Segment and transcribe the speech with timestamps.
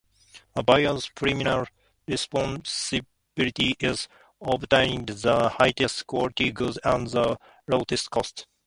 [0.55, 1.67] A buyer's primary
[2.07, 4.07] responsibility is
[4.41, 8.47] obtaining the highest quality goods at the lowest cost.